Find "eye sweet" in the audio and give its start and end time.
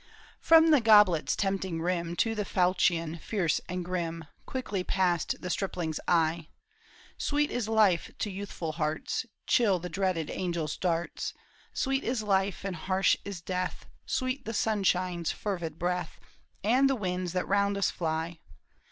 6.07-7.51